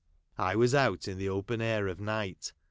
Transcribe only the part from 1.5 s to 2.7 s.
air of night.